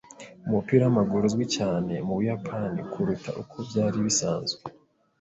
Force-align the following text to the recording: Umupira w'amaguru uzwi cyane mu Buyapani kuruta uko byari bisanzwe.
Umupira 0.47 0.81
w'amaguru 0.85 1.23
uzwi 1.29 1.45
cyane 1.57 1.93
mu 2.05 2.13
Buyapani 2.17 2.79
kuruta 2.91 3.29
uko 3.41 3.55
byari 3.67 3.97
bisanzwe. 4.05 4.61